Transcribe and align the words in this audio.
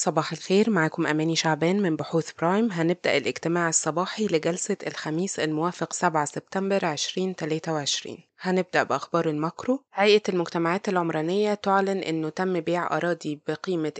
صباح 0.00 0.32
الخير 0.32 0.70
معاكم 0.70 1.06
أماني 1.06 1.36
شعبان 1.36 1.82
من 1.82 1.96
بحوث 1.96 2.32
Prime. 2.32 2.72
هنبدأ 2.72 3.16
الاجتماع 3.16 3.68
الصباحي 3.68 4.26
لجلسة 4.26 4.76
الخميس 4.86 5.40
الموافق 5.40 5.92
7 5.92 6.24
سبتمبر 6.24 6.92
2023 6.92 8.18
هنبدأ 8.40 8.82
بأخبار 8.82 9.28
ال 9.28 9.36
macro. 9.36 9.84
هيئة 9.94 10.22
المجتمعات 10.28 10.88
العمرانية 10.88 11.54
تعلن 11.54 11.98
أنه 11.98 12.28
تم 12.28 12.60
بيع 12.60 12.96
أراضي 12.96 13.40
بقيمة 13.48 13.92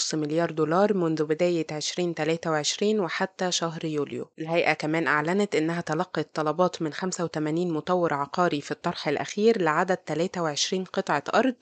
2.5 0.00 0.14
مليار 0.14 0.50
دولار 0.50 0.94
منذ 0.94 1.24
بداية 1.24 1.66
2023 1.72 3.00
وحتى 3.00 3.52
شهر 3.52 3.84
يوليو. 3.84 4.30
الهيئة 4.38 4.72
كمان 4.72 5.06
أعلنت 5.06 5.54
أنها 5.54 5.80
تلقت 5.80 6.28
طلبات 6.34 6.82
من 6.82 6.92
85 6.92 7.72
مطور 7.72 8.14
عقاري 8.14 8.60
في 8.60 8.70
الطرح 8.70 9.08
الأخير 9.08 9.62
لعدد 9.62 9.98
23 10.06 10.84
قطعة 10.84 11.24
أرض 11.34 11.54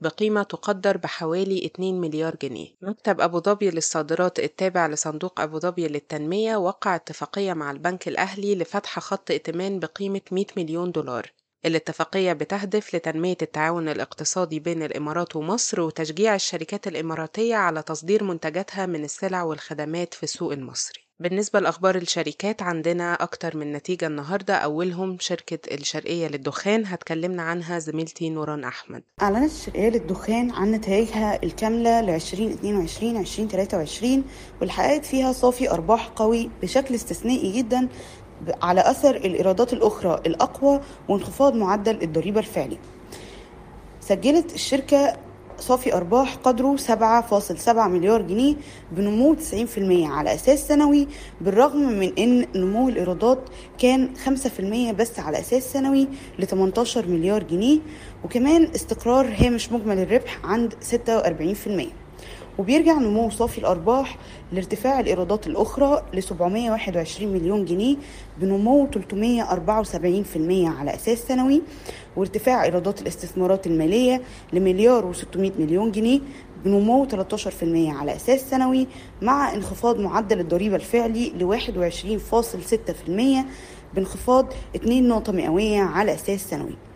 بقيمة 0.00 0.42
تقدر 0.42 0.96
بحوالي 0.96 1.66
2 1.66 2.00
مليار 2.00 2.36
جنيه. 2.42 2.68
مكتب 2.82 3.20
أبو 3.20 3.40
ظبي 3.40 3.70
للصادرات 3.70 4.38
التابع 4.38 4.86
لصندوق 4.86 5.40
أبو 5.40 5.58
ظبي 5.58 5.88
للتنمية 5.88 6.56
وقع 6.56 6.94
اتفاقية 6.94 7.52
مع 7.52 7.70
البنك 7.70 8.08
الأهلي 8.08 8.54
لفتح 8.54 8.98
خط 8.98 9.30
ائتمان 9.30 9.78
بقيمة 9.78 10.20
100 10.30 10.46
مليون 10.56 10.92
دولار. 10.92 11.32
الاتفاقية 11.64 12.32
بتهدف 12.32 12.94
لتنمية 12.94 13.36
التعاون 13.42 13.88
الاقتصادي 13.88 14.60
بين 14.60 14.82
الإمارات 14.82 15.36
ومصر 15.36 15.80
وتشجيع 15.80 16.34
الشركات 16.34 16.86
الإماراتية 16.86 17.56
على 17.56 17.82
تصدير 17.82 18.24
منتجاتها 18.24 18.86
من 18.86 19.04
السلع 19.04 19.42
والخدمات 19.42 20.14
في 20.14 20.22
السوق 20.22 20.52
المصري. 20.52 21.09
بالنسبة 21.20 21.60
لأخبار 21.60 21.96
الشركات 21.96 22.62
عندنا 22.62 23.14
أكتر 23.14 23.56
من 23.56 23.72
نتيجة 23.72 24.06
النهاردة. 24.06 24.54
أولهم 24.54 25.16
شركة 25.20 25.74
الشرقية 25.74 26.28
للدخان 26.28 26.86
هتكلمنا 26.86 27.42
عنها 27.42 27.78
زميلتي 27.78 28.30
نوران 28.30 28.64
أحمد. 28.64 29.02
أعلنت 29.22 29.50
الشرقية 29.52 29.88
للدخان 29.88 30.50
عن 30.50 30.72
نتائجها 30.72 31.42
الكاملة 31.42 32.00
ل 32.00 32.10
2022 32.10 33.16
2023 33.16 34.24
واللي 34.60 35.00
فيها 35.02 35.32
صافي 35.32 35.70
أرباح 35.70 36.08
قوي 36.08 36.50
بشكل 36.62 36.94
استثنائي 36.94 37.52
جدا 37.52 37.88
على 38.62 38.80
أثر 38.80 39.16
الإيرادات 39.16 39.72
الأخرى 39.72 40.20
الأقوى 40.26 40.80
وانخفاض 41.08 41.54
معدل 41.54 42.02
الضريبة 42.02 42.40
الفعلي. 42.40 42.78
سجلت 44.00 44.54
الشركة 44.54 45.16
صافي 45.60 45.94
أرباح 45.94 46.34
قدره 46.34 46.76
7.7 46.76 47.68
مليار 47.68 48.22
جنيه 48.22 48.54
بنمو 48.92 49.34
90% 49.34 49.38
على 49.88 50.34
أساس 50.34 50.68
سنوي 50.68 51.08
بالرغم 51.40 51.78
من 51.78 52.18
أن 52.18 52.46
نمو 52.54 52.88
الإيرادات 52.88 53.38
كان 53.78 54.10
5% 54.90 54.92
بس 54.92 55.18
على 55.18 55.40
أساس 55.40 55.72
سنوي 55.72 56.08
ل 56.38 56.46
18 56.46 57.08
مليار 57.08 57.42
جنيه. 57.42 57.78
وكمان 58.24 58.68
استقرار 58.74 59.34
هامش 59.38 59.72
مجمل 59.72 59.98
الربح 59.98 60.38
عند 60.44 60.74
46% 60.90 61.99
وبيرجع 62.60 62.98
نمو 62.98 63.30
صافي 63.30 63.58
الأرباح 63.58 64.16
لارتفاع 64.52 65.00
الإيرادات 65.00 65.46
الأخرى 65.46 66.02
ل 66.14 66.22
721 66.22 67.32
مليون 67.32 67.64
جنيه 67.64 67.96
بنمو 68.38 68.88
374% 68.94 68.96
على 70.78 70.94
أساس 70.94 71.18
سنوي 71.18 71.62
وارتفاع 72.16 72.64
إيرادات 72.64 73.02
الاستثمارات 73.02 73.66
المالية 73.66 74.22
لمليار 74.52 75.12
و600 75.12 75.50
مليون 75.58 75.92
جنيه 75.92 76.20
بنمو 76.64 77.06
13% 77.08 77.14
على 77.72 78.16
أساس 78.16 78.50
سنوي 78.50 78.86
مع 79.22 79.54
انخفاض 79.54 80.00
معدل 80.00 80.40
الضريبة 80.40 80.76
الفعلي 80.76 81.30
ل 81.30 81.58
21.6% 81.58 83.46
بانخفاض 83.94 84.46
2 84.76 85.08
نقطة 85.08 85.32
مئوية 85.32 85.80
على 85.80 86.14
أساس 86.14 86.50
سنوي. 86.50 86.89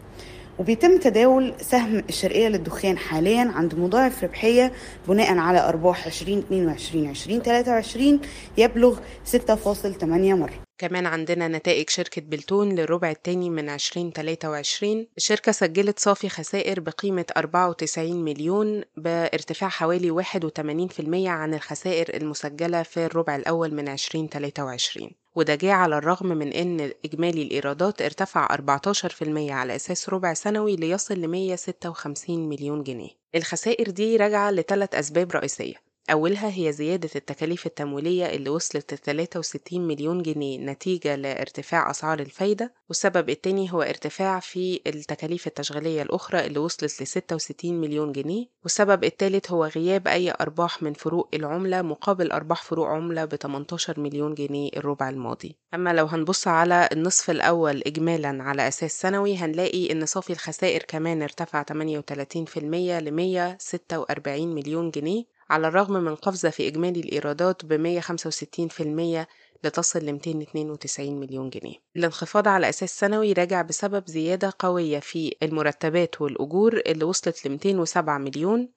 وبيتم 0.58 0.98
تداول 0.98 1.54
سهم 1.60 2.02
الشرقية 2.08 2.48
للدخان 2.48 2.98
حاليا 2.98 3.52
عند 3.54 3.74
مضاعف 3.74 4.24
ربحية 4.24 4.72
بناء 5.08 5.38
على 5.38 5.68
أرباح 5.68 6.06
2022 6.06 7.08
2023 7.10 8.20
يبلغ 8.58 8.98
6.8 9.32 10.04
مرة. 10.04 10.64
كمان 10.78 11.06
عندنا 11.06 11.48
نتائج 11.48 11.90
شركة 11.90 12.22
بلتون 12.22 12.74
للربع 12.74 13.10
الثاني 13.10 13.50
من 13.50 13.68
2023 13.68 15.06
الشركة 15.16 15.52
سجلت 15.52 15.98
صافي 15.98 16.28
خسائر 16.28 16.80
بقيمة 16.80 17.26
94 17.36 18.24
مليون 18.24 18.82
بارتفاع 18.96 19.68
حوالي 19.68 20.24
81% 20.24 21.26
عن 21.26 21.54
الخسائر 21.54 22.16
المسجلة 22.16 22.82
في 22.82 23.06
الربع 23.06 23.36
الأول 23.36 23.74
من 23.74 23.88
2023 23.88 25.10
وده 25.34 25.54
جه 25.54 25.72
على 25.72 25.98
الرغم 25.98 26.26
من 26.26 26.52
أن 26.52 26.90
إجمالي 27.04 27.42
الإيرادات 27.42 28.02
ارتفع 28.02 28.56
14% 28.56 29.50
على 29.50 29.76
أساس 29.76 30.08
ربع 30.08 30.34
سنوي 30.34 30.76
ليصل 30.76 31.14
ل 31.14 31.28
156 31.28 32.48
مليون 32.48 32.82
جنيه. 32.82 33.10
الخسائر 33.34 33.90
دي 33.90 34.16
راجعة 34.16 34.50
لثلاث 34.50 34.94
أسباب 34.94 35.32
رئيسية. 35.32 35.74
أولها 36.10 36.50
هي 36.54 36.72
زيادة 36.72 37.10
التكاليف 37.16 37.66
التمويلية 37.66 38.26
اللي 38.26 38.50
وصلت 38.50 38.94
ل 38.94 38.98
63 38.98 39.80
مليون 39.80 40.22
جنيه 40.22 40.58
نتيجة 40.58 41.16
لارتفاع 41.16 41.90
أسعار 41.90 42.20
الفايدة 42.20 42.74
والسبب 42.88 43.30
التاني 43.30 43.72
هو 43.72 43.82
ارتفاع 43.82 44.40
في 44.40 44.80
التكاليف 44.86 45.46
التشغيلية 45.46 46.02
الأخرى 46.02 46.46
اللي 46.46 46.58
وصلت 46.58 47.02
ل 47.02 47.06
66 47.06 47.80
مليون 47.80 48.12
جنيه 48.12 48.46
والسبب 48.62 49.04
التالت 49.04 49.50
هو 49.50 49.64
غياب 49.64 50.08
أي 50.08 50.34
أرباح 50.40 50.82
من 50.82 50.92
فروق 50.92 51.28
العملة 51.34 51.82
مقابل 51.82 52.32
أرباح 52.32 52.62
فروق 52.62 52.86
عملة 52.88 53.24
ب 53.24 53.34
18 53.34 54.00
مليون 54.00 54.34
جنيه 54.34 54.70
الربع 54.76 55.08
الماضي. 55.08 55.56
أما 55.74 55.92
لو 55.92 56.06
هنبص 56.06 56.48
على 56.48 56.88
النصف 56.92 57.30
الأول 57.30 57.82
إجمالا 57.86 58.42
على 58.42 58.68
أساس 58.68 59.00
سنوي 59.00 59.36
هنلاقي 59.36 59.92
إن 59.92 60.06
صافي 60.06 60.32
الخسائر 60.32 60.82
كمان 60.82 61.22
ارتفع 61.22 61.62
38% 61.62 62.58
ل 62.58 63.10
146 63.10 64.54
مليون 64.54 64.90
جنيه 64.90 65.33
على 65.54 65.68
الرغم 65.68 65.92
من 65.92 66.14
قفزة 66.14 66.50
في 66.50 66.68
إجمالي 66.68 67.00
الإيرادات 67.00 67.64
ب 67.64 68.00
165% 68.00 69.26
لتصل 69.64 69.98
ل 69.98 70.12
292 70.12 71.20
مليون 71.20 71.50
جنيه. 71.50 71.76
الانخفاض 71.96 72.48
على 72.48 72.68
أساس 72.68 72.98
سنوي 72.98 73.32
راجع 73.32 73.62
بسبب 73.62 74.08
زيادة 74.08 74.52
قوية 74.58 74.98
في 74.98 75.36
المرتبات 75.42 76.20
والأجور 76.20 76.82
اللي 76.86 77.04
وصلت 77.04 77.46
ل 77.46 77.50
207 77.50 78.18
مليون 78.18 78.68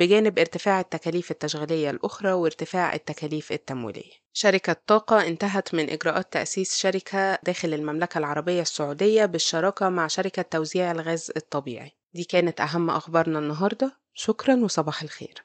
بجانب 0.00 0.38
ارتفاع 0.38 0.80
التكاليف 0.80 1.30
التشغيلية 1.30 1.90
الأخرى 1.90 2.32
وارتفاع 2.32 2.94
التكاليف 2.94 3.52
التمويلية. 3.52 4.12
شركة 4.32 4.76
طاقة 4.86 5.26
انتهت 5.26 5.74
من 5.74 5.90
إجراءات 5.90 6.32
تأسيس 6.32 6.76
شركة 6.76 7.38
داخل 7.42 7.74
المملكة 7.74 8.18
العربية 8.18 8.62
السعودية 8.62 9.24
بالشراكة 9.24 9.88
مع 9.88 10.06
شركة 10.06 10.42
توزيع 10.42 10.90
الغاز 10.90 11.32
الطبيعي. 11.36 11.92
دي 12.14 12.24
كانت 12.24 12.60
أهم 12.60 12.90
أخبارنا 12.90 13.38
النهاردة. 13.38 13.98
شكرا 14.14 14.64
وصباح 14.64 15.02
الخير. 15.02 15.44